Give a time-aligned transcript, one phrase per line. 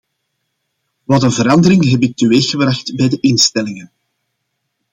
[1.03, 3.91] Wat een verandering heb ik teweeggebracht bij de instellingen!